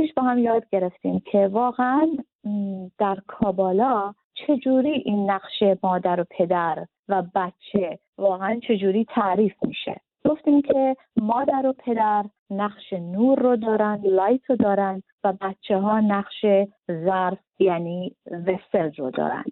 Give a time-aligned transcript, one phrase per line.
[0.00, 2.08] پیش با هم یاد گرفتیم که واقعا
[2.98, 10.62] در کابالا چجوری این نقش مادر و پدر و بچه واقعا چجوری تعریف میشه؟ گفتیم
[10.62, 16.44] که مادر و پدر نقش نور رو دارن لایت رو دارن و بچه ها نقش
[16.90, 19.44] ظرف یعنی وسل رو دارن.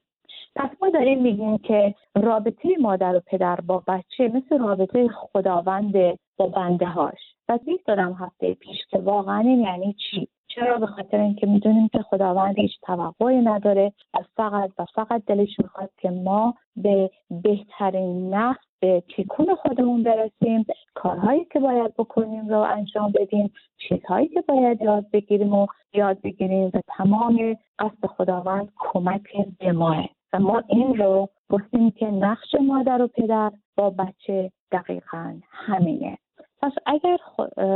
[0.56, 6.46] پس ما داریم میگیم که رابطه مادر و پدر با بچه مثل رابطه خداوند با
[6.46, 7.18] بنده هاش
[7.48, 10.28] و دارم هفته پیش که واقعا یعنی چی؟
[10.58, 15.58] چرا به خاطر اینکه می‌دونیم که خداوند هیچ توقعی نداره و فقط و فقط دلش
[15.58, 22.60] می‌خواد که ما به بهترین نحو به تیکون خودمون برسیم کارهایی که باید بکنیم رو
[22.60, 23.52] انجام بدیم
[23.88, 29.22] چیزهایی که باید یاد بگیریم و یاد بگیریم و تمام قصد خداوند کمک
[29.58, 30.08] به ماه.
[30.32, 36.18] و ما این رو گفتیم که نقش مادر و پدر با بچه دقیقا همینه.
[36.60, 37.18] پس اگر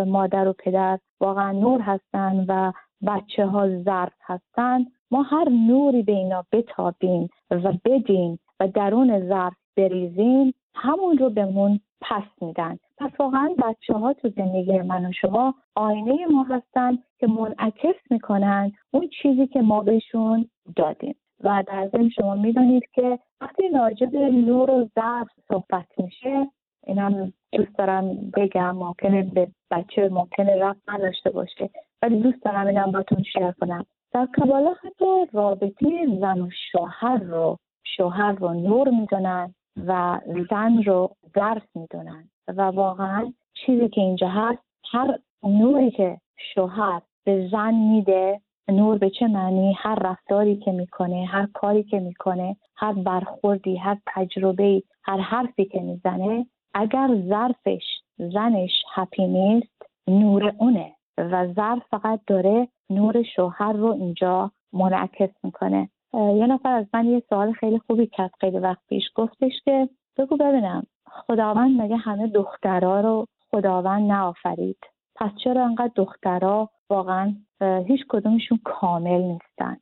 [0.07, 2.73] مادر و پدر واقعا نور هستن و
[3.07, 9.55] بچه ها ظرف هستن ما هر نوری به اینا بتابیم و بدیم و درون ظرف
[9.77, 12.79] بریزیم همون رو بهمون پس میدن.
[12.99, 18.73] پس واقعا بچه ها تو زندگی من و شما آینه ما هستن که منعکس می‌کنن
[18.91, 21.15] اون چیزی که ما بهشون دادیم.
[21.45, 26.51] و در ضمن شما می‌دانید که وقتی راجع به نور و ظرف صحبت میشه
[26.87, 31.71] اینم دوست دارم بگم ممکنه به بچه ممکنه رفت نداشته باشه
[32.03, 33.87] ولی دوست دارم اینم باتون شیر کنم.
[34.13, 37.59] در کبالا حتی رابطه زن و شوهر رو
[37.97, 39.55] شوهر رو نور می‌دونن
[39.87, 46.19] و زن رو ظرف می‌دونن و واقعا چیزی که اینجا هست هر نوری که
[46.55, 52.01] شوهر به زن میده نور به چه معنی؟ هر رفتاری که می‌کنه هر کاری که
[52.01, 57.85] می‌کنه هر برخوردی هر تجربه هر حرفی که می‌زنه اگر ظرفش
[58.19, 65.89] زنش هپی نیست نور اونه و ظرف فقط داره نور شوهر رو اینجا منعکس می‌کنه.
[66.15, 69.05] یه نفر از من یه سوال خیلی خوبی کرد خیلی وقت پیش.
[69.15, 74.79] گفتش که بگو ببینم خداوند مگه همه دخترها رو خداوند نآفرید؟
[75.17, 79.77] پس چرا انقدر دخترها واقعا هیچ کدومشون کامل نیستن؟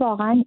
[0.00, 0.44] واقعا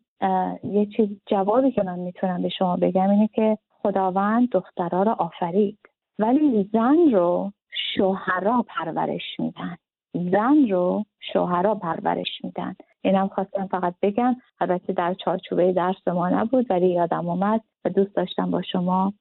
[0.63, 5.79] یه چیز جوابی که من می‌تونم به شما بگم اینه که خداوند دخترها رو آفرید.
[6.19, 7.51] ولی زن رو
[7.95, 9.77] شوهرها پرورش میدن.
[10.13, 12.75] زن رو شوهرها پرورش میدن.
[13.01, 18.15] اینم خواستم فقط بگم البته در چارچوبه درس ما نبود ولی یادم اومد و دوست
[18.15, 19.13] داشتم با شما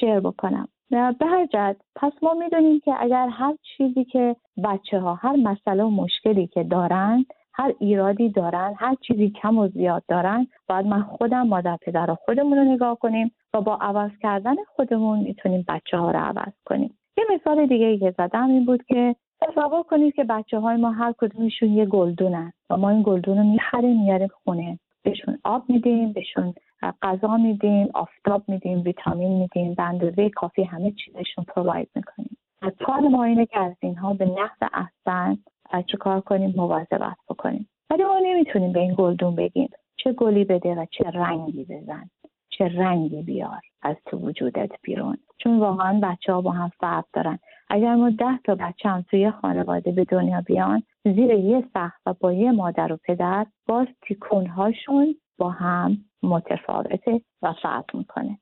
[0.00, 0.68] شیر بکنم.
[0.90, 5.84] به هر جد پس ما می‌دونیم که اگر هر چیزی که بچه ها هر مسئله
[5.84, 7.26] و مشکلی که دارند
[7.58, 12.58] هر ایرادی دارن هر چیزی کم و زیاد دارن باید من خودم مادر پدر خودمون
[12.58, 16.98] رو نگاه کنیم و با عوض کردن خودمون می‌تونیم بچه ها رو عوض کنیم.
[17.18, 20.90] یه مثال دیگه ای که زدم این بود که تصور کنید که بچه های ما
[20.90, 24.78] هر کدومشون یه گلدونن و ما این گلدون رو می‌خریم میاریم خونه.
[25.02, 26.54] بهشون آب میدیم بهشون
[27.02, 32.36] غذا میدیم آفتاب میدیم ویتامین میدیم به اندازه کافی همه چیزشون پروواید می‌کنیم.
[32.62, 35.38] از کار ما اینه که از اینها به نحو احسن
[35.86, 37.68] چه کار کنیم مواظبت بکنیم.
[37.90, 42.10] ولی ما نمی‌تونیم به این گلدون بگیم چه گلی بده و چه رنگی بزن
[42.48, 45.18] چه رنگی بیار از تو وجودت بیرون.
[45.38, 47.38] چون واقعا بچه ها با هم فرق دارن.
[47.70, 52.14] اگر ما ده تا بچه هم توی خانواده به دنیا بیان زیر یه سخت و
[52.20, 58.38] با یه مادر و پدر باز تیکونهاشون با هم متفاوته و فرق می‌کنه.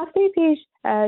[0.00, 0.58] هفته پیش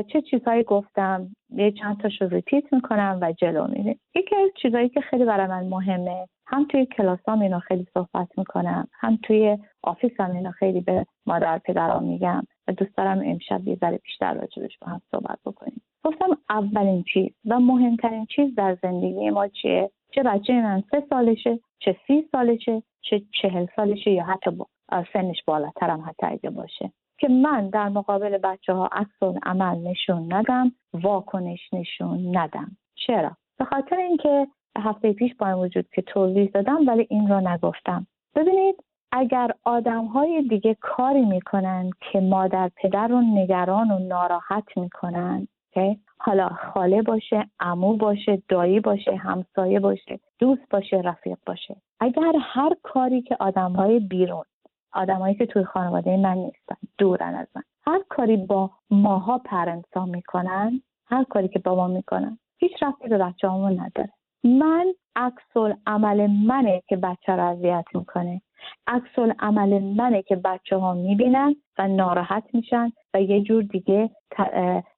[0.07, 3.99] چه چیزهایی گفتم یه چند تاش رو ریپیت می‌کنم و جلو میریم.
[4.15, 8.87] یکی از چیزهایی که خیلی برای من مهمه هم توی کلاسام اینا خیلی صحبت می‌کنم
[8.93, 13.97] هم توی آفیسم اینا خیلی به مادر پدرام میگم و دوست دارم امشب یه ذره
[13.97, 15.81] بیشتر راجبش با هم صحبت بکنیم.
[16.03, 21.59] گفتم اولین چیز و مهمترین چیز در زندگی ما چیه؟ چه بچه من سه سالشه
[21.79, 24.67] چه سی سالشه چه چهل سالشه یا حتی با
[25.13, 26.91] سنش بالاترم حتی اگه باشه.
[27.23, 32.77] که من در مقابل بچه ها عکس عمل نشون ندم واکنش نشون ندم.
[32.95, 34.47] چرا؟ به خاطر اینکه
[34.77, 38.07] هفته پیش با این وجود که توضیح دادم ولی این رو نگفتم.
[38.35, 45.47] ببینید اگر آدم های دیگه کاری می‌کنن که مادر پدر رو نگران و ناراحت می‌کنن
[45.71, 51.75] که حالا خاله باشه امو باشه دایی باشه همسایه باشه دوست باشه رفیق باشه.
[51.99, 54.43] اگر هر کاری که آدم های بیرون
[54.93, 57.63] آدمایی که توی خانواده من نیستن دورن از من.
[57.85, 63.17] هر کاری با ماها پرنسا می‌کنن هر کاری که با ما می‌کنن هیچ رفتی به
[63.17, 64.09] بچه نداره.
[64.43, 64.85] من
[65.15, 68.41] عکس عمل منه که بچه رو اذیت می‌کنه.
[68.87, 74.09] عکس عمل منه که بچه ها می‌بینن و ناراحت میشن و یه جور دیگه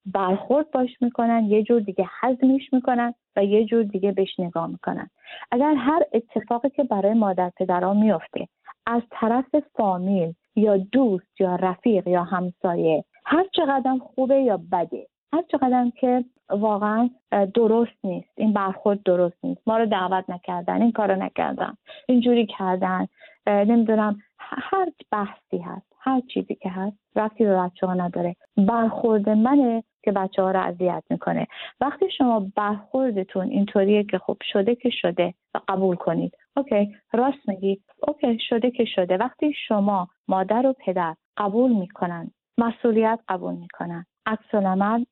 [0.05, 5.09] برخورد باش می‌کنن یه جور دیگه حزمش می‌کنن و یه جور دیگه بهش نگاه می‌کنن.
[5.51, 8.47] اگر هر اتفاقی که برای مادر پدرها میفته
[8.85, 15.07] از طرف فامیل یا دوست یا رفیق یا همسایه هر چقدر خوبه یا بده.
[15.33, 17.09] هر چقدر که واقعا
[17.53, 18.29] درست نیست.
[18.37, 19.61] این برخورد درست نیست.
[19.67, 21.73] ما رو دعوت نکردن این کارو نکردن.
[22.07, 23.07] اینجوری کردن.
[23.47, 28.35] نمی‌دونم هر بحثی هست هر چیزی که هست رفتی به بچه ها نداره.
[28.57, 31.47] برخورد منه که بچه ها رو اذیت می‌کنه.
[31.81, 36.37] وقتی شما برخوردتون اینطوریه که خب شده که شده و قبول کنید.
[36.57, 37.81] اوکی راست میگی.
[38.07, 39.17] اوکی شده که شده.
[39.17, 44.55] وقتی شما مادر و پدر قبول می‌کنن مسئولیت قبول می‌کنن عکس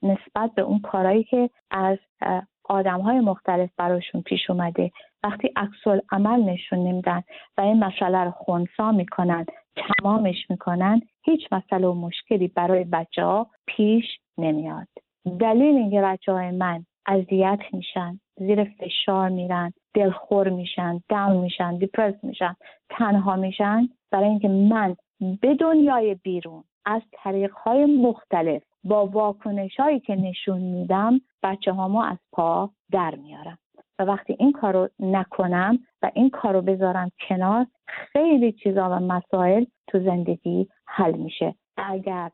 [0.03, 1.97] نسبت به اون کارهایی که از
[2.63, 4.91] آدم های مختلف براشون پیش اومده
[5.23, 7.23] وقتی عکس عمل نشون نمیدن
[7.57, 13.47] و این مسئله رو خونسا می‌کنن تمامش می‌کنن هیچ مسئله و مشکلی برای بچه ها
[13.65, 14.05] پیش
[14.37, 14.87] نمیاد.
[15.39, 22.23] دلیل اینکه بچه های من اذیت میشن زیر فشار میرن دلخور میشن دم میشن دیپرس
[22.23, 22.55] میشن
[22.89, 23.89] تنها میشن.
[24.11, 24.95] برای اینکه من
[25.41, 32.03] به دنیای بیرون از طریق های مختلف با واکنش هایی که نشون میدم بچه ها
[32.05, 33.57] از پا در میارم.
[33.99, 39.99] و وقتی این کارو نکنم و این کارو بذارم کنار خیلی چیزا و مسائل تو
[39.99, 41.55] زندگی حل میشه.
[41.77, 42.31] اگر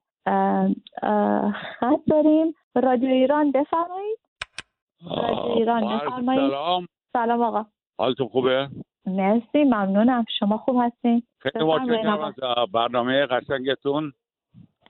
[1.54, 4.20] خط داریم رادیو ایران بفرمایید.
[5.18, 6.50] رادیو ایران بفرمایید.
[6.50, 6.88] سلام.
[7.14, 7.66] سلام آقا.
[7.98, 8.68] حالتون خوبه؟
[9.06, 10.26] مرسی ممنونم.
[10.40, 12.34] شما خوب هستین؟ خیلی متشکرم از
[12.74, 14.14] برنامه قشنگتون.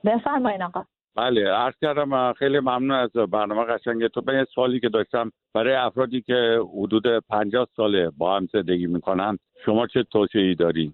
[0.04, 0.84] بفرمایید آقا.
[1.16, 6.20] بله عرض کردم خیلی ممنون از برنامه قشنگ تو به سوالی که داشتم برای افرادی
[6.20, 10.92] که حدود 50 ساله با هم زندگی می‌کنن شما چه توصیه‌ای دارین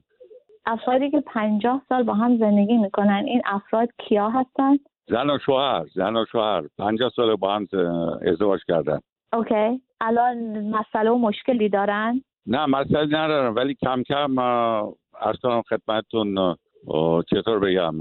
[0.66, 4.76] افرادی که 50 سال با هم زندگی می‌کنن این افراد کیا هستن؟
[5.08, 6.62] زن و شوهر زن و شوهر.
[6.78, 7.66] 50 سال با هم
[8.26, 9.00] ازدواج کردن.
[9.32, 9.80] اوکی.
[10.00, 14.38] الان مسئله و مشکلی دارن؟ نه مسئله ندارن ولی کم کم
[15.20, 16.56] ارسان خدمتتون
[17.30, 17.98] چطور بگم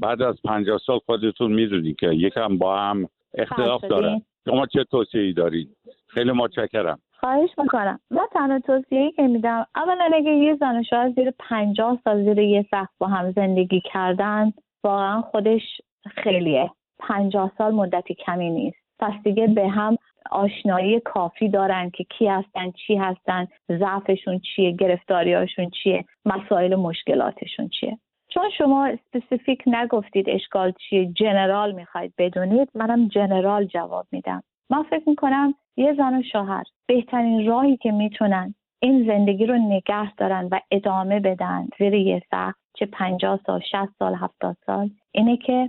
[0.00, 4.22] بعد از پنجاه سال خودتون می‌دونید که یکم با هم اختلاف دارن.
[4.44, 6.98] شما چه توصیه‌ای دارید خیلی متشکرم.
[7.20, 8.00] خواهش می‌کنم.
[8.10, 12.38] من تنها توصیه‌ای که میدم اولا اگه یه زن و شوهر زیر پنجاه سال زیر
[12.38, 14.52] یه سقف با هم زندگی کردن
[14.84, 15.62] واقعا خودش
[16.06, 16.70] خیلیه.
[16.98, 18.76] پنجاه سال مدتی کمی نیست.
[18.98, 19.96] پس دیگه به هم
[20.30, 27.68] آشنایی کافی دارن که کی هستن چی هستن ضعفشون چیه گرفتاریاشون چیه مسائل و مشکلاتشون
[27.68, 27.98] چیه.
[28.28, 34.42] چون شما specific نگفتید اشکال چیه general می‌خواید بدونید منم general جواب میدم.
[34.70, 40.14] من فکر می‌کنم یه زن و شوهر بهترین راهی که می‌تونن این زندگی رو نگه
[40.14, 45.36] دارن و ادامه بدن زیر یه سقف چه پنجاه سال شست سال هفتاد سال اینه
[45.36, 45.68] که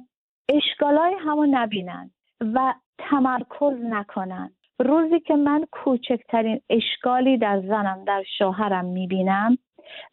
[0.49, 2.11] اشکالای همو نبینن
[2.41, 2.73] و
[3.09, 4.51] تمرکز نکنن.
[4.79, 9.57] روزی که من کوچکترین اشکالی در زنم در شوهرم می‌بینم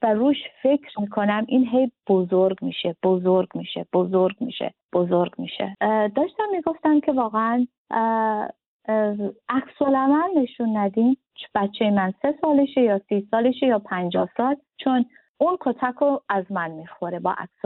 [0.03, 5.77] و روش فکر می‌کنم این هی بزرگ میشه بزرگ میشه بزرگ میشه بزرگ میشه.
[6.15, 7.67] داشتم می‌گفتم که واقعا
[9.49, 9.83] عکس
[10.37, 11.17] نشون ندیم.
[11.55, 15.05] بچه من سه سالشه یا سی سالشه یا پنجاه سال چون
[15.39, 17.65] اون کتک رو از من می‌خوره با عکس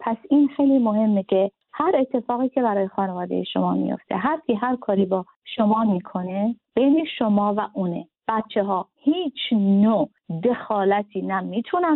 [0.00, 4.76] پس این خیلی مهمه که هر اتفاقی که برای خانواده شما میفته هر کی هر
[4.76, 8.08] کاری با شما می‌کنه بین شما و اونه.
[8.28, 10.10] بچه ها هیچ نوع
[10.44, 11.40] دخالتی نه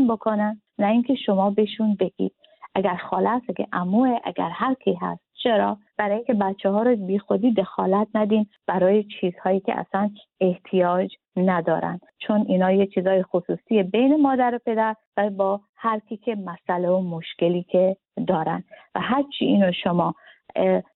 [0.09, 0.61] بکنن.
[0.79, 2.33] نه اینکه شما بهشون بگید.
[2.75, 5.24] اگر خاله است اگر اموه اگر هر کی هست.
[5.45, 10.11] چرا؟ برای اینکه بچه ها رو بی خودی دخالت ندین برای چیزهایی که اصلا
[10.41, 12.01] احتیاج ندارن.
[12.19, 16.89] چون اینا یه چیزهای خصوصی بین مادر و پدر و با هر کی که مسئله
[16.89, 17.97] و مشکلی که
[18.27, 18.65] دارن.
[18.95, 20.15] و هرچی اینو شما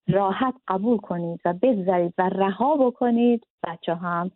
[0.09, 4.31] راحت قبول کنید و بگذارید و رها بکنید بچه هم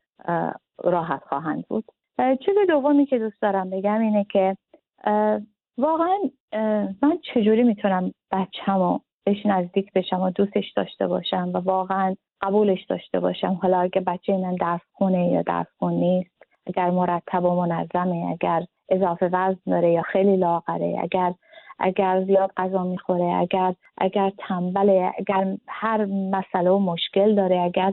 [0.85, 1.85] راحت خواهند بود.
[2.19, 4.57] چیز دومی که دوست دارم بگم اینه که
[5.79, 6.19] واقعا
[7.03, 13.21] من چجوری می‌تونم بچه‌مو بهش نزدیک بشم و دوستش داشته باشم و واقعا قبولش داشته
[13.21, 13.59] باشم.
[13.63, 16.31] حالا اگه بچه من درس خونه یا درس خون نیست
[16.67, 21.35] اگر مرتب و منظمه اگر اضافه وزن داره یا خیلی لاغره اگر
[21.79, 27.93] اگر زیاد غذا می‌خوره اگر اگر تنبله اگر هر مسئله و مشکل داره اگر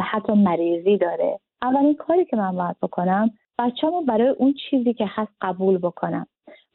[0.00, 1.38] حتی مریضی داره.
[1.62, 6.26] اولین کاری که من باید بکنم بچه‌مو برای اون چیزی که هست قبول بکنم.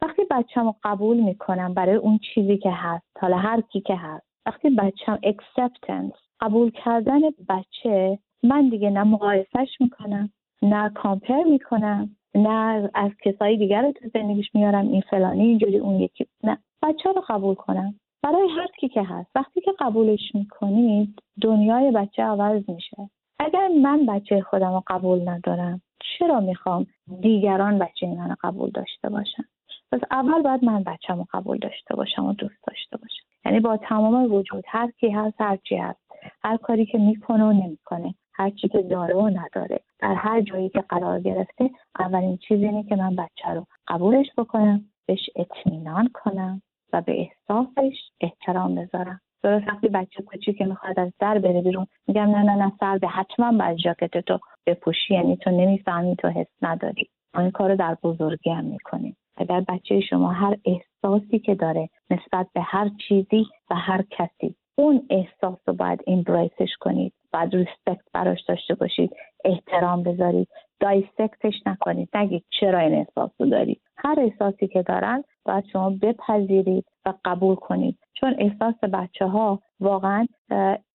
[0.01, 4.70] وقتی بچه‌مو قبول می‌کنم برای اون چیزی که هست حالا هر کی که هست وقتی
[4.70, 10.29] بچم acceptance قبول کردن بچه من دیگه نه مقایسش می‌کنم
[10.62, 15.96] نه کامپر می‌کنم نه از کسایی دیگر رو تو زندگیش میارم این فلانی اینجوری اون
[16.00, 16.58] یکی نه.
[16.84, 19.29] بچه رو قبول کنم برای هر کی که هست.
[19.36, 23.10] وقتی که قبولش می‌کنید دنیای بچه عوض میشه.
[23.39, 25.81] اگر من بچه خودم رو قبول ندارم
[26.20, 26.86] چرا می‌خوام
[27.22, 29.43] دیگران بچه منو قبول داشته باشن؟
[29.91, 33.24] پس اول باید من بچم رو قبول داشته باشم و دوست داشته باشم.
[33.45, 36.00] یعنی با تمام وجود هر کی هست هر چی هست.
[36.43, 38.15] هر کاری که می‌کنه و نمی‌کنه.
[38.33, 39.79] هر چی که داره و نداره.
[40.00, 41.69] در هر جایی که قرار گرفته
[42.00, 46.62] اولین چیز اینه که من بچه رو قبولش بکنم بهش اطمینان کنم
[46.93, 49.21] و به احساسش احترام بذارم.
[49.43, 53.51] درست وقتی بچه کوچیکه می‌خواد از در بره بیرون میگم نه نه نه سرده حتما
[53.51, 55.13] باید ژاکت تو بپوشی.
[55.13, 57.10] یعنی تو نمی‌فهمی تو حس نداری.
[57.38, 59.17] این کار رو در بزرگی هم می‌کنیم.
[59.38, 64.55] اگر بچه شما هر احساسی که داره نسبت به هر چیزی و هر کسی.
[64.75, 67.13] اون احساس رو باید embrace ش کنید.
[67.33, 69.11] باید respect براش داشته باشید.
[69.45, 70.47] احترام بذارید.
[70.79, 72.09] دایسکتش نکنید.
[72.13, 73.81] نگید چرا این احساس رو دارید.
[73.97, 78.00] هر احساسی که دارن باید شما بپذیرید و قبول کنید.
[78.13, 80.27] چون احساس بچه ها واقعا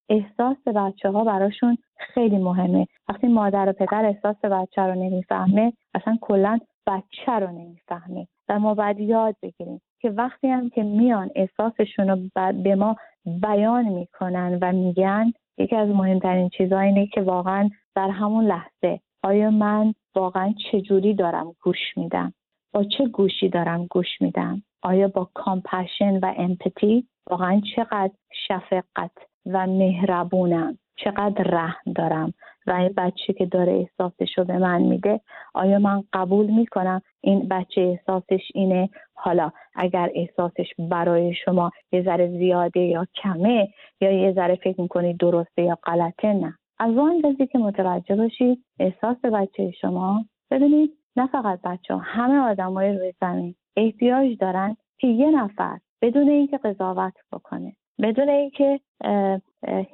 [0.09, 2.87] احساس بچه ها براشون خیلی مهمه.
[3.09, 8.75] وقتی مادر و پدر احساس بچه رو نمی‌فهمه اصلا کلا بچه رو نمی‌فهمه و ما
[8.75, 12.17] باید یاد بگیریم که وقتی هم که میان احساسشون رو
[12.63, 18.45] به ما بیان می‌کنن و میگن یکی از مهمترین چیزها اینه که واقعا در همون
[18.45, 22.33] لحظه آیا من واقعا چجوری دارم گوش میدم؟
[22.73, 28.13] با چه گوشی دارم گوش میدم؟ آیا با کامپشن و امپتی واقعا چقدر
[28.49, 29.11] شفقت
[29.47, 32.35] و مهربونم؟ چقدر رحم دارم؟
[32.67, 35.21] و این بچه که داره احساسش رو به من میده
[35.55, 42.29] آیا من قبول می‌کنم این بچه احساسش اینه؟ حالا اگر احساسش برای شما یه ذره
[42.29, 43.69] زیاده یا کمه
[44.01, 46.55] یا یه ذره فکر می‌کنید درسته یا غلطه نه.
[46.79, 52.93] از اون که متوجه باشید احساس بچه شما ببینید نه فقط بچه ها همه آدمای
[52.93, 58.81] روی زمین احتیاج دارن که یه نفر بدون اینکه قضاوت بکنه بدون اینکه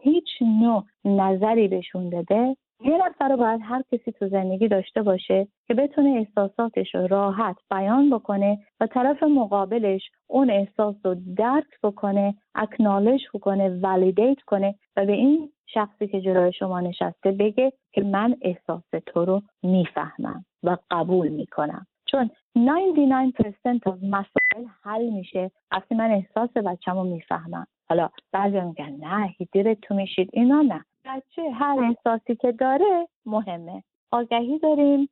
[0.02, 0.28] هیچ
[0.62, 5.74] نوع نظری بهشون بده یه نفر رو باید هر کسی تو زندگی داشته باشه که
[5.74, 13.20] بتونه احساساتش رو راحت بیان بکنه و طرف مقابلش اون احساس رو درک بکنه اکنالش
[13.34, 18.82] بکنه ولیدیت کنه و به این شخصی که جلوی شما نشسته بگه که من احساس
[19.06, 21.86] تو رو می‌فهمم و قبول می‌کنم.
[22.06, 27.66] چون 99% از مسائل حل میشه وقتی من احساس بچم رو می‌فهمم.
[27.88, 30.84] حالا بعضی میگن نه هیدیر تو میشید اینا نه.
[31.04, 33.82] بچه هر احساسی که داره مهمه.
[34.12, 35.08] آگهی داریم.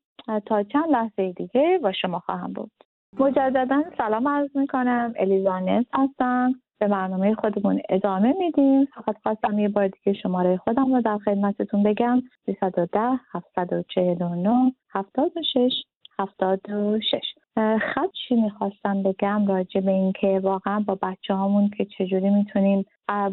[0.46, 2.70] تا چند لحظه دیگه با شما خواهم بود.
[3.18, 5.14] مجددا سلام عرض می‌کنم.
[5.16, 6.52] الیزانس هستم.
[6.80, 8.84] به برنامه خودمون ادامه میدیم.
[8.84, 12.22] فقط خواستم یه بار دیگه شماره خودم رو در خدمتتون بگم.
[12.46, 15.84] 310 749 76
[16.20, 17.20] 76
[17.94, 22.86] خدشی می‌خواستم بگم راجع به اینکه واقعا با بچه هامون که چجوری می‌تونیم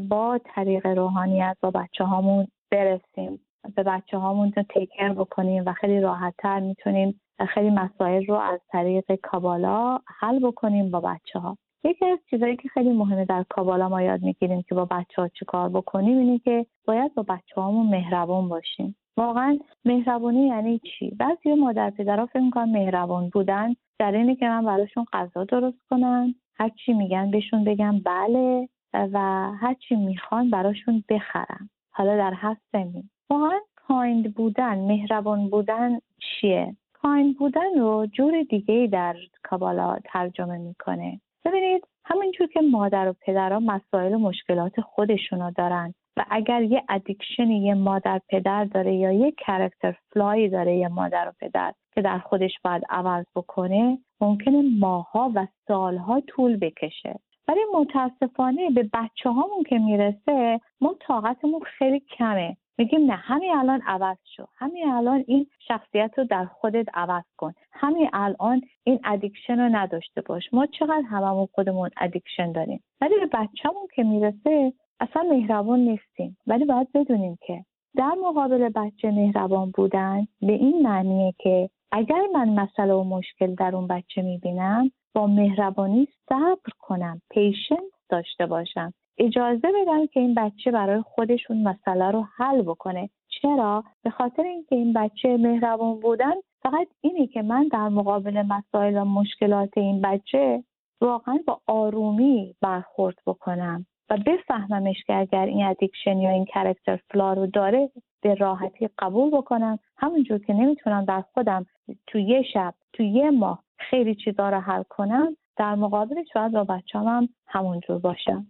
[0.09, 3.39] با طریق روحانیت با بچه هامون برسیم
[3.75, 7.21] به بچه هامون رو تیکر بکنیم و خیلی راحت تر می‌تونیم
[7.53, 12.69] خیلی مسائل رو از طریق کابالا حل بکنیم با بچه ها یکی از چیزهایی که
[12.69, 16.39] خیلی مهمه در کابالا ما یاد می‌گیریم که با بچه ها چی کار بکنیم اینه
[16.39, 18.95] که باید با بچه هامون مهربون باشیم.
[19.17, 24.65] واقعا مهربونی یعنی چی؟ بعضی مادر پدرها فکر می‌کنن مهربون بودن در اینه که من
[24.65, 29.19] براشون غذا درست کنم هر چی میگن بهشون بگم بله و
[29.59, 36.75] هر چی می‌خوان براشون بخرم حالا در هر سنی واقعا kind بودن مهربان بودن چیه؟
[36.93, 41.21] kind بودن رو جور دیگه در کابالا ترجمه می‌کنه.
[41.45, 47.49] ببینید همینجور که مادر و پدرها مسائل و مشکلات خودشونو دارن و اگر یه addiction
[47.51, 52.01] یه مادر پدر داره یا یه character flaw ی داره یه مادر و پدر که
[52.01, 57.19] در خودش باید عوض بکنه ممکنه ماه‌ها و سالها طول بکشه.
[57.47, 62.57] ولی متاسفانه به بچه هامون که می‌رسه ما طاقتمون خیلی کمه.
[62.77, 64.45] میگیم نه همین الان عوض شو.
[64.55, 67.53] همین الان این شخصیت رو در خودت عوض کن.
[67.71, 70.53] همین الان این addiction رو نداشته باش.
[70.53, 76.37] ما چقدر هممون خودمون addiction داریم؟ ولی به بچهمون که می‌رسه اصلا مهربان نیستیم.
[76.47, 82.49] ولی باید بدونیم که در مقابل بچه مهربان بودن به این معنیه که اگر من
[82.49, 88.93] مسئله و مشکل در اون بچه می‌بینم با مهربانی صبر کنم patience داشته باشم.
[89.17, 93.09] اجازه بدم که این بچه برای خودش اون مسئله رو حل بکنه.
[93.41, 98.97] چرا؟ به خاطر اینکه این بچه مهربان بودن فقط اینه که من در مقابل مسائل
[98.97, 100.63] و مشکلات این بچه
[101.01, 103.85] واقعا با آرومی برخورد بکنم.
[104.09, 107.89] و بفهممش که اگر این addiction یا این character flaw رو داره
[108.21, 109.79] به راحتی قبول بکنم.
[109.97, 111.65] همونجور که نمی‌تونم در خودم
[112.07, 116.63] تو یه شب تو یه ماه خیلی چیزا رو حل کنم در مقابل شاید با
[116.63, 118.47] بچه‌ام هم همونجور باشم.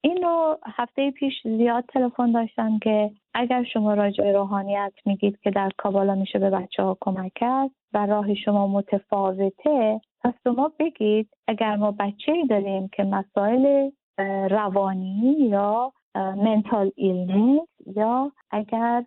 [0.00, 5.70] این رو هفته پیش زیاد تلفن داشتم که اگر شما راجع روحانیت میگید که در
[5.78, 11.76] کابالا میشه به بچه ها کمک کرد و راه شما متفاوته پس شما بگید اگر
[11.76, 13.90] ما بچه داریم که مسائل
[14.50, 19.04] روانی یا mental illness یا اگر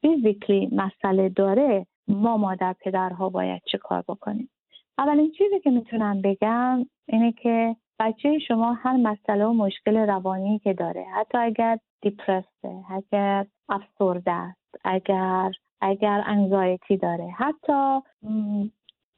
[0.00, 4.50] physically مسئله داره ما مادر پدرها باید چه کار بکنیم؟
[4.98, 10.72] اولین چیزی که می‌تونم بگم اینه که بچه شما هر مسئله و مشکل روانی که
[10.72, 18.00] داره حتی اگر دیپرسته اگر افسرده است اگر اگر انزایتی داره حتی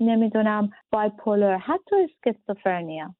[0.00, 3.14] نمی‌دونم بایپولر حتی اسکیزوفرنیا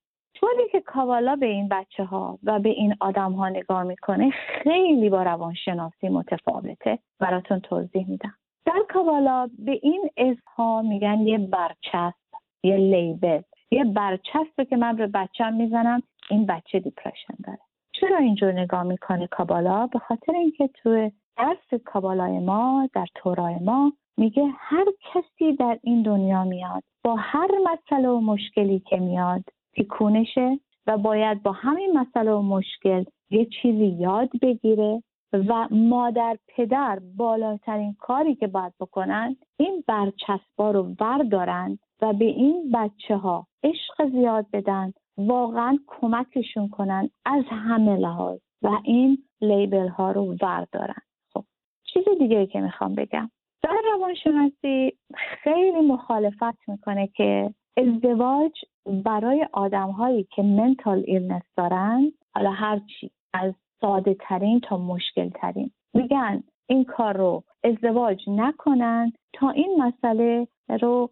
[0.45, 5.11] طوری که کاوالا به این بچه ها و به این آدم ها نگاه می‌کنه خیلی
[5.11, 6.99] با روانشناسی متفاوته.
[7.21, 8.35] براتون توضیح میدم.
[8.67, 10.11] در کاوالا به این
[10.57, 12.15] ها میگن یه برچسب
[12.63, 13.41] یه لیبل.
[13.71, 17.59] یه برچسب که من به بچم می‌زنم این بچه دیپرشن داره.
[17.93, 23.93] چرا اینجور نگاه می‌کنه کابالا به خاطر اینکه تو درس کابالای ما در تورای ما
[24.17, 29.45] میگه هر کسی در این دنیا میاد با هر مسئله و مشکلی که میاد
[29.77, 35.03] تکونشه و باید با همین مسئله و مشکل یه چیزی یاد بگیره
[35.33, 42.71] و مادر پدر بالاترین کاری که باید بکنن این برچسبا رو بردارن و به این
[42.75, 50.13] بچه ها عشق زیاد بدن واقعا کمکشون کنن از همه لحاظ و این label ها
[50.13, 51.03] رو بردارن.
[51.33, 51.45] خب
[51.85, 53.31] چیز دیگه که می‌خوام بگم.
[53.63, 58.53] در روانشناسی خیلی مخالفت می‌کنه که ازدواج
[58.87, 65.29] برای آدم هایی که mental illness دارن حالا هر چی از ساده ترین تا مشکل
[65.29, 65.71] ترین.
[65.95, 70.49] میگن این کار رو ازدواج نکنن تا این مسئله
[70.81, 71.11] رو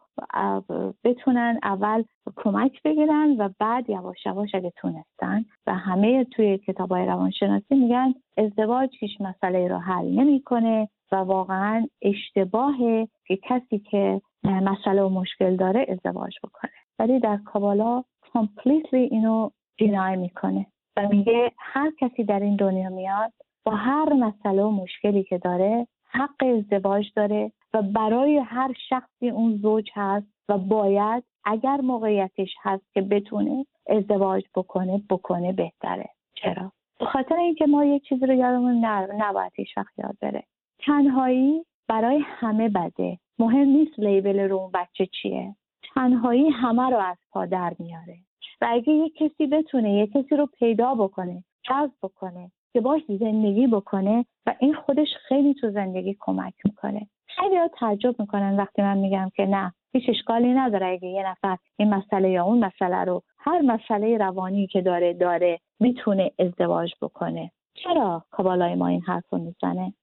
[1.05, 2.05] بتونن اول
[2.37, 8.15] کمک بگیرن و بعد یواش یواش اگه تونستن و همه توی کتاب های روانشناسی میگن
[8.37, 15.57] ازدواج هیچ مسئله رو حل نمی‌کنه و واقعا اشتباهه که کسی که مسئله و مشکل
[15.57, 16.82] داره ازدواج بکنه.
[16.99, 20.67] ولی در کابالا کامپلیتلی اینو دینای می‌کنه.
[20.97, 23.33] و میگه هر کسی در این دنیا میاد
[23.65, 29.57] با هر مسئله و مشکلی که داره حق ازدواج داره و برای هر شخصی اون
[29.57, 36.09] زوج هست و باید اگر موقعیتش هست که بتونه ازدواج بکنه بکنه بهتره.
[36.35, 38.85] چرا؟ به خاطر اینکه ما یک چیزی رو یادمون
[39.19, 40.43] نباید هیچ وقت یاد بره.
[40.87, 43.19] تنهایی برای همه بده.
[43.39, 45.55] مهم نیست لیبل رو اون بچه چیه.
[45.95, 48.17] تنهایی همه رو از پا در میاره.
[48.61, 53.67] و اگه یک کسی بتونه یک کسی رو پیدا بکنه جذب بکنه که باش زندگی
[53.67, 57.07] بکنه و این خودش خیلی تو زندگی کمک می‌کنه.
[57.27, 61.57] خیلی ها تعجب می‌کنن وقتی من میگم که نه هیچ اشکالی نداره اگه یه نفر
[61.77, 67.51] این مسئله یا اون مسئله رو هر مسئله روانی که داره داره می‌تونه ازدواج بکنه.
[67.75, 69.95] چرا کابالای ما این حرف رو می‌زنه؟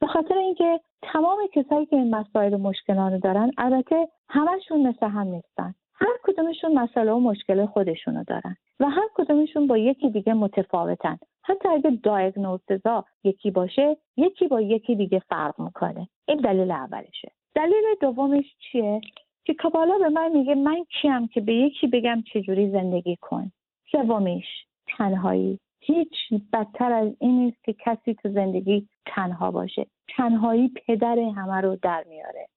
[0.00, 5.06] به خاطر اینکه تمام کسایی که این مسائل و مشکلات رو دارن البته همشون مثل
[5.06, 5.74] هم نیستن.
[5.94, 11.18] هر کدومشون مسئله و مشکل خودشونو دارن و هر کدومشون با یکی دیگه متفاوتن.
[11.42, 16.08] حتی اگه دایگنوستزا یکی باشه یکی با یکی دیگه فرق می‌کنه.
[16.28, 17.32] این دلیل اولشه.
[17.54, 19.00] دلیل دومش چیه؟
[19.44, 23.52] که کابالا به من میگه من کیم که به یکی بگم چجوری زندگی کن.
[23.92, 24.46] سومیش
[24.96, 25.58] تنهایی.
[25.86, 29.86] هیچ بدتر از این نیست که کسی تو زندگی تنها باشه.
[30.16, 32.48] تنهایی پدر همه رو در میاره.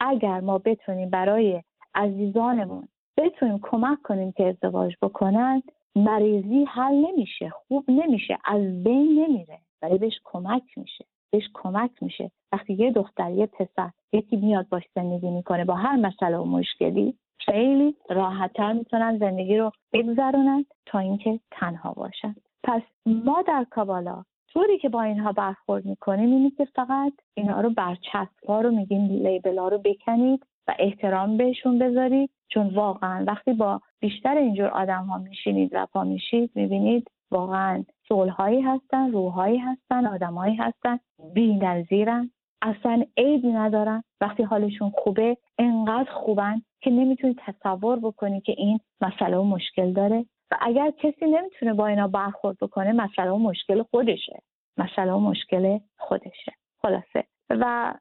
[0.00, 1.62] اگر ما بتونیم برای
[1.94, 5.62] عزیزانمون بتونیم کمک کنیم که ازدواج بکنن
[5.96, 9.58] مریضی حل نمیشه خوب نمیشه از بین نمیره.
[9.82, 11.04] ولی بهش کمک میشه.
[11.30, 12.30] بهش کمک میشه.
[12.52, 17.14] وقتی یه دختر یه پسر یکی میاد باش زندگی می‌کنه با هر مسئله و مشکلی
[17.38, 22.34] خیلی راحتتر می‌تونن زندگی رو بگذرونن تا اینکه تنها باشن.
[22.64, 27.70] پس ما در کابالا طوری که با اینها برخورد می‌کنیم اینه که فقط اینها رو
[27.70, 32.30] برچسب ها رو میگیم لیبل ها رو بکنید و احترام بهشون بذارید.
[32.48, 38.60] چون واقعا وقتی با بیشتر اینجور آدم ها میشینید و پا میشید می‌بینید واقعا هایی
[38.60, 40.98] هستن روحهایی هستن آدمهایی هستن
[41.36, 42.30] نظیرن
[42.62, 44.02] اصلا عیبی ندارن.
[44.20, 50.26] وقتی حالشون خوبه انقدر خوبن که نمی‌تونی تصور بکنی که این مسئله و مشکل داره.
[50.60, 54.42] اگر کسی نمی‌تونه با اینا برخورد بکنه مسئله و مشکل خودشه.
[54.78, 56.52] مسئله و مشکل خودشه.
[56.82, 57.24] خلاصه.
[57.50, 57.94] و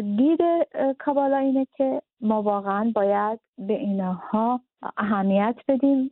[0.00, 0.40] دید
[0.98, 4.60] کابالا اینه که ما واقعا باید به اینها
[4.96, 6.10] اهمیت بدیم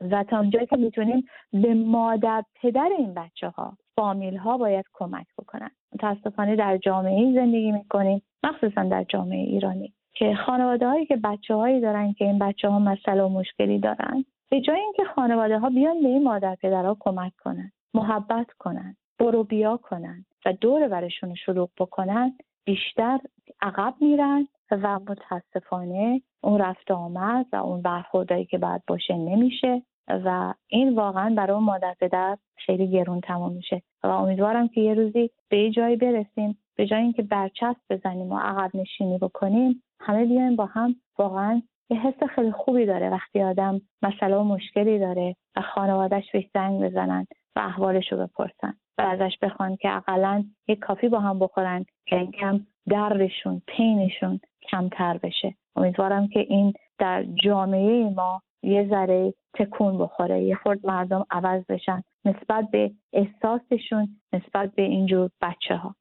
[0.00, 5.26] و تا اونجایی که می‌تونیم به مادر پدر این بچه ها فامیل ها باید کمک
[5.38, 5.70] بکنن.
[5.94, 11.80] متاسفانه در جامعه زندگی می‌کنیم مخصوصا در جامعه ایرانی که خانواده هایی که بچه هایی
[11.80, 16.02] دارن که این بچه ها مسئله و مشکلی دارن به جای اینکه خانواده ها بیان
[16.02, 21.70] به این مادر پدرها کمک کنن محبت کنن برو بیا کنن و دور برشون شروع
[21.78, 22.32] بکنن
[22.64, 23.18] بیشتر
[23.62, 30.54] عقب میرن و متاسفانه اون رفت آمد و اون برخوردهایی که باید باشه نمیشه و
[30.68, 33.82] این واقعا برای اون مادر پدر خیلی گرون تمام میشه.
[34.02, 38.38] و امیدوارم که یه روزی به یه جایی برسیم به جای اینکه برچسب بزنیم و
[38.38, 43.80] عقب نشینی بکنیم همه بیایم با هم واقعا یه حس خیلی خوبی داره وقتی آدم
[44.02, 47.26] و مشکلی داره و خانوادهش به زنگ بزنن
[47.56, 52.28] و احوالش رو بپرسن و ازش بخوان که اقلا یه کافی با هم بخورن که
[52.40, 55.54] کم دردشون پینشون کمتر بشه.
[55.76, 62.02] امیدوارم که این در جامعه ما یه ذره تکون بخوره یه خورد مردم عوض بشن
[62.24, 65.94] نسبت به احساسشون نسبت به اینجور بچه ها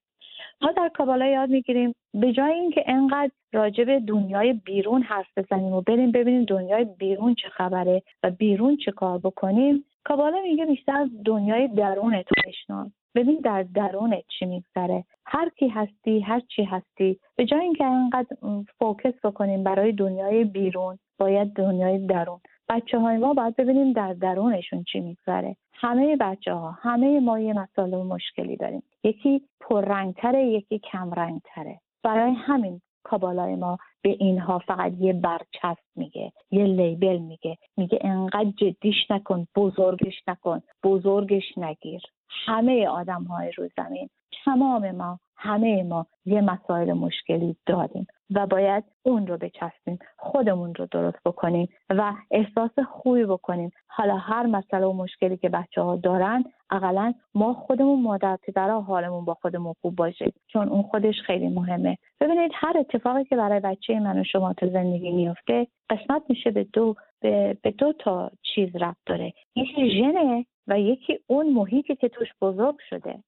[0.61, 5.73] ما در کابالا یاد می‌گیریم به جای اینکه انقدر راجع به دنیای بیرون حرف بزنیم
[5.73, 11.09] و بریم ببینیم دنیای بیرون چه خبره و بیرون چه کار بکنیم کابالا میگه بیشتر
[11.25, 15.03] دنیای درونت بشناس ببین در درونت چی میگذره.
[15.25, 17.19] هر کی هستی هر چی هستی.
[17.35, 18.35] به جای اینکه انقدر
[18.79, 22.39] فوکس بکنیم برای دنیای بیرون باید دنیای درون.
[22.69, 25.55] بچه های ما باید ببینیم در درونشون چی میگذره.
[25.73, 28.84] همه بچه ها همه ما یه مسئله و مشکلی داریم.
[29.03, 31.79] یکی پررنگتره یکی کمرنگتره.
[32.03, 37.58] برای همین کابالای ما به اینها فقط یه برچسب میگه یه لیبل میگه.
[37.77, 42.01] میگه انقدر جدیش نکن بزرگش نکن بزرگش نگیر.
[42.45, 44.10] همه آدم های رو زمین
[44.45, 48.08] تمام ما همه ما یه مسائل مشکلی داریم.
[48.35, 49.99] و باید اون رو بچسبیم.
[50.17, 53.71] خودمون رو درست بکنیم و احساس خوبی بکنیم.
[53.87, 59.25] حالا هر مسئله و مشکلی که بچه ها دارن اقلا ما خودمون مادر پدرها حالمون
[59.25, 61.97] با خودمون خوب باشه چون اون خودش خیلی مهمه.
[62.21, 66.63] ببینید هر اتفاقی که برای بچه من و شما تو زندگی میفته قسمت میشه به
[66.63, 69.33] دو به, به دو تا چیز ربط داره.
[69.55, 73.23] یکی ژنه و یکی اون محیطی که توش بزرگ شده.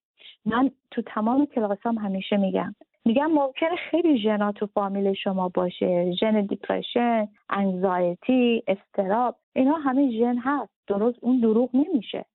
[0.45, 6.11] من تو تمام کلاسام همیشه میگم میگم ممکنه خیلی ژنا تو فامیل شما باشه.
[6.11, 10.71] ژن depression anxiety اضطراب اینا همه ژن هست.
[10.87, 12.25] درست اون دروغ نمیشه.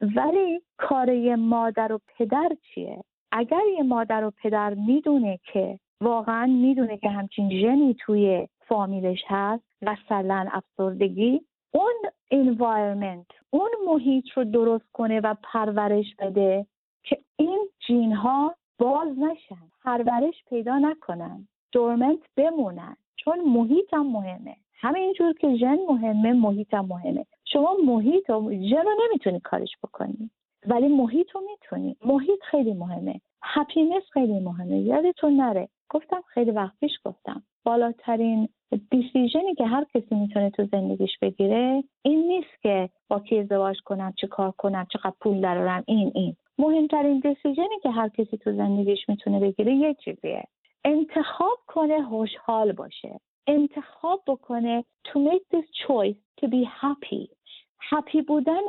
[0.00, 6.98] ولی کار مادر و پدر چیه؟ اگر یه مادر و پدر می‌دونه که واقعا می‌دونه
[6.98, 11.40] که همچین ژنی توی فامیلش هست مثلا افسردگی
[11.74, 11.94] اون
[12.30, 16.66] environment اون محیط رو درست کنه و پرورش بده
[17.02, 19.73] که این جین ها باز نشن.
[19.84, 21.48] پرورش پیدا نکنن.
[21.72, 22.96] دورمنت بمونن.
[23.16, 24.56] چون محیط هم مهمه.
[24.74, 27.26] همینجور که ژن مهمه محیط هم مهمه.
[27.44, 30.30] شما محیط و ژن رو نمی‌تونی کارش بکنی.
[30.66, 31.96] ولی محیط رو می‌تونی.
[32.04, 33.20] محیط خیلی مهمه.
[33.42, 34.78] هپینس خیلی مهمه.
[34.78, 35.68] یادتون نره.
[35.90, 37.42] گفتم خیلی وقت پیش گفتم.
[37.64, 38.48] بالاترین
[38.90, 44.12] دیسیژنی که هر کسی می‌تونه تو زندگیش بگیره این نیست که با کی ازدواج کنم
[44.16, 46.36] چه کار کنم چقدر پول درارم این این.
[46.58, 50.44] مهمترین دیسیژنی که هر کسی تو زندگیش می‌تونه بگیره یه چیزیه.
[50.84, 53.20] انتخاب کنه خوشحال باشه.
[53.46, 57.28] انتخاب بکنه to make this choice to be happy.
[57.90, 58.60] Happy بودن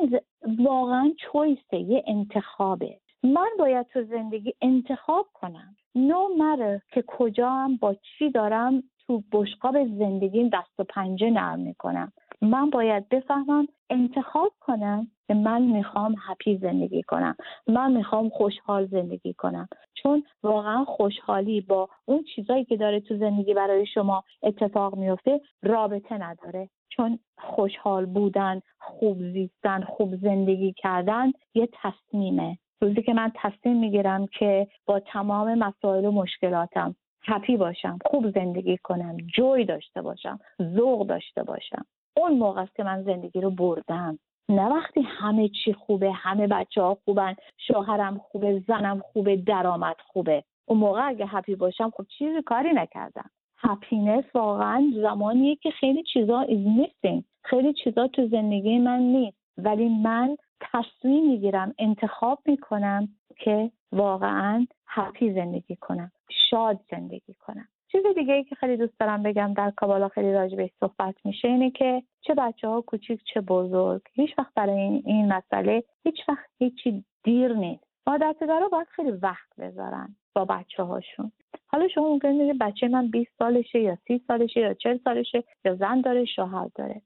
[0.60, 3.00] واقعا choice یه انتخابه.
[3.24, 5.76] من باید تو زندگی انتخاب کنم.
[5.98, 11.60] No matter که کجا هم با چی دارم تو بشقاب زندگیم دست و پنجه نرم
[11.60, 12.14] می‌کنم.
[12.42, 17.36] من باید بفهمم انتخاب کنم که من می‌خوام هپی زندگی کنم.
[17.68, 19.68] من می‌خوام خوشحال زندگی کنم.
[19.94, 26.18] چون واقعا خوشحالی با اون چیزایی که داره تو زندگی برای شما اتفاق میفته رابطه
[26.18, 26.70] نداره.
[26.90, 32.58] چون خوشحال بودن خوب زیستن خوب زندگی کردن یه تصمیمه.
[32.82, 36.96] روزی که من تصمیم می‌گیرم که با تمام مسائل و مشکلاتم
[37.28, 41.86] هپی باشم خوب زندگی کنم جوی داشته باشم ذوق داشته باشم.
[42.18, 44.20] اون موقع است که من زندگی رو بردم.
[44.50, 50.44] نه وقتی همه چی خوبه همه بچه ها خوبن شوهرم خوبه زنم خوبه درآمد خوبه.
[50.66, 53.30] اون موقع اگه هپی باشم خب چیزی کاری نکردم.
[53.58, 57.24] هپینس واقعا زمانیه که خیلی چیزا از missing.
[57.44, 59.38] خیلی چیزا تو زندگی من نیست.
[59.58, 66.12] ولی من تصمیم می‌گیرم انتخاب می‌کنم که واقعا هپی زندگی کنم.
[66.50, 67.68] شاد زندگی کنم.
[67.92, 71.72] چیز دیگه ای که خیلی دوست دارم بگم در کابالا خیلی راجع صحبت میشه اینه
[71.72, 74.02] که چه بچه ها کوچیک چه بزرگ.
[74.14, 77.84] هیچ وقت برای این, مسئله هیچ وقت هیچی دیر نیست.
[78.08, 81.32] مادر پدرها باید خیلی وقت بذارن با بچه هاشون
[81.68, 85.76] حالا شما ممکن بگید بچه من 20 سالشه یا 30 سالشه یا 40 سالشه یا
[85.76, 87.02] زن داره شوهر داره.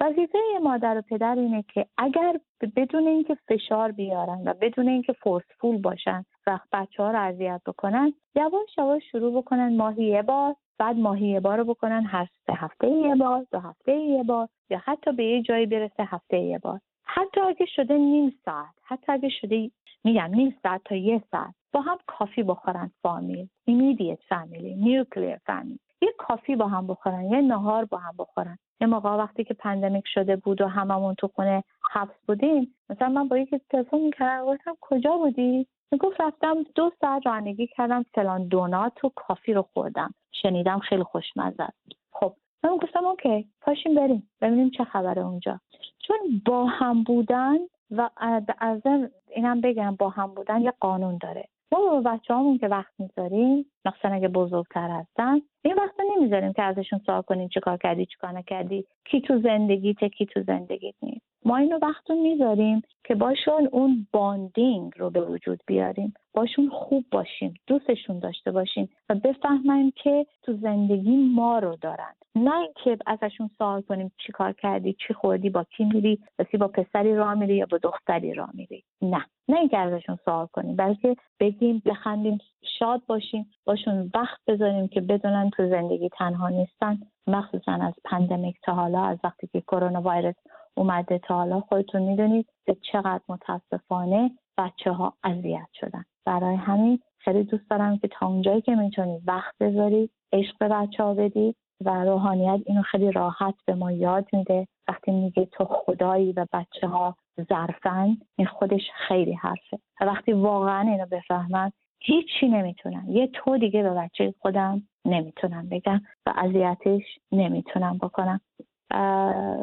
[0.00, 2.40] وظیفه مادر و پدر اینه که اگر
[2.76, 8.12] بدون اینکه فشار بیارن و بدون اینکه فورسفول باشن و بچه ها رو اذیت بکنن
[8.34, 12.52] یواش یواش شروع بکنن ماهی یه بار بعد ماهی یه بار رو بکنن هر سه
[12.52, 16.58] هفته یه بار دو هفته یه بار یا حتی به یه جایی برسه هفته یه
[16.58, 16.80] بار.
[17.04, 19.70] حتی اگه شده نیم ساعت حتی اگه شده
[20.04, 23.48] میگم نیم ساعت تا یه ساعت با هم coffee بخورن فامیل.
[23.64, 28.58] immediate family nuclear family یه coffee با هم بخورن یه نهار با هم بخورن.
[28.80, 33.28] یه موقع وقتی که pandemic شده بود و هممون تو خونه حبس بودیم مثلا من
[33.28, 39.04] با یکی تلفن می‌کردم گفتم کجا بودی؟ می‌گفت رفتم دو ساعت رانندگی کردم فلان دونات
[39.04, 40.14] و coffee رو خوردم.
[40.32, 41.66] شنیدم خیلی خوشمزه
[42.12, 42.32] خب
[42.64, 44.30] من گفتم okay پاشیم بریم.
[44.40, 45.60] ببینیم چه خبره اونجا.
[45.98, 47.58] چون با هم بودن
[47.90, 48.10] و
[48.58, 48.80] از
[49.28, 51.48] اینم بگم با هم بودن یه قانون داره.
[51.72, 57.00] ما با بچه که وقت می‌ذاریم مثلا اگه بزرگتر هستن این وقت نمی‌ذاریم که ازشون
[57.06, 58.84] سوال کنیم چه کار کردی چه کار نکردی.
[59.04, 61.26] کی تو زندگیته کی تو زندگیت نیست.
[61.44, 66.14] ما اینو وقت می‌ذاریم که باشون اون باندینگ رو به وجود بیاریم.
[66.34, 72.14] باشون خوب باشیم دوستشون داشته باشیم و بفهمن که تو زندگی ما رو دارن.
[72.34, 76.68] نه اینکه ازشون سوال کنیم چی کار کردی چی خوردی با کی میری بسی با
[76.68, 78.84] پسری راه میری یا با دختری راه میری.
[79.02, 79.24] نه.
[79.48, 82.38] نه اینکه ازشون سوال کنیم بلکه بگیم بخندیم
[82.78, 86.98] شاد باشیم باشون وقت بذاریم که بدونن تو زندگی تنها نیستن.
[87.26, 90.34] مخصوصا از پندمیک تا حالا از وقتی که کرونا ویروس
[90.74, 96.04] اومده تا حالا خودتون می‌دونید که چقدر متاسفانه بچه ها اذیت شدن.
[96.26, 101.02] برای همین خیلی دوست دارم که تا اونجایی که می‌تونید وقت بذارید عشق به بچه
[101.02, 104.66] ها بدید و روحانیت اینو خیلی راحت به ما یاد میده.
[104.88, 107.16] وقتی میگه تو خدایی و بچه ها
[107.48, 109.78] ظرفن این خودش خیلی حرفه.
[110.00, 113.04] و وقتی واقعا اینو بفهمن هیچی نمی‌تونن.
[113.08, 118.40] یه تو دیگه به بچه خودم نمی‌تونم بگم و اذیتش نمی‌تونم بکنم.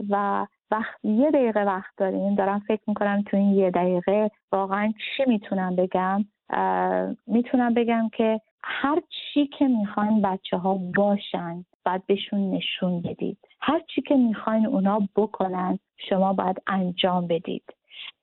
[0.09, 2.35] و وقت یه دقیقه وقت داریم.
[2.35, 6.25] دارم فکر می‌کنم تو این یه دقیقه واقعا چی می‌تونم بگم؟
[7.27, 13.37] می‌تونم بگم که هر چی که می‌خواین بچه ها باشن باید بهشون نشون بدید.
[13.61, 17.63] هر چی که می‌خواین اونا بکنن شما باید انجام بدید.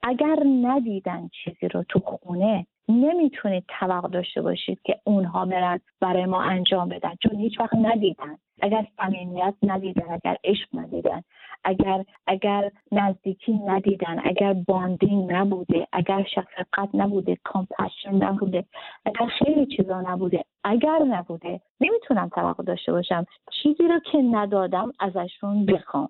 [0.03, 6.43] اگر ندیدن چیزی رو تو خونه نمی‌تونید توقع داشته باشید که اونها برن برای ما
[6.43, 8.39] انجام بدن چون هیچ وقت ندیدن.
[8.63, 11.23] اگر صمیمیت ندیدن اگر عشق ندیدن
[11.65, 18.65] اگر اگر نزدیکی ندیدن اگر bonding نبوده اگر شفقت نبوده compassion نبوده
[19.05, 23.27] اگر خیلی چیزا نبوده اگر نبوده نمی‌تونم توقع داشته باشم.
[23.63, 26.09] چیزی رو که ندادم ازشون بخوام.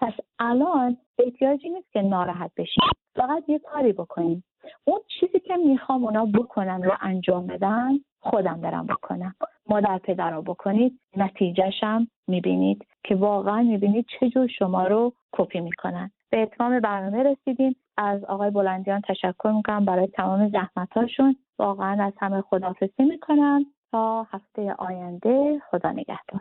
[0.00, 2.84] پس الان احتیاجی نیست که ناراحت بشیم.
[3.14, 4.44] فقط یه کاری بکنیم.
[4.84, 9.34] اون چیزی که می‌خوام اونا بکنن رو انجام بدن خودم برم بکنم.
[9.68, 16.10] مادر پدر رو بکنید نتیجهشم می‌بینید که واقعا می‌بینید چه شما رو کپی می‌کنن.
[16.30, 17.76] به اتمام برنامه رسیدیم.
[17.96, 19.84] از آقای بلندیان تشکر می‌کنم.
[19.84, 23.64] برای تمام زحمتاشون واقعا از همه خداحافظی می‌کنم.
[23.92, 26.40] تا هفته آینده خدا نگهدار.